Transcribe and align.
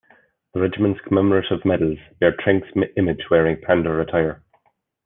The 0.55 0.61
regiment's 0.61 0.99
commemorative 1.01 1.63
medals 1.63 1.99
bear 2.19 2.35
Trenck's 2.35 2.67
image 2.97 3.29
wearing 3.29 3.57
Pandur 3.57 4.01
attire. 4.01 4.41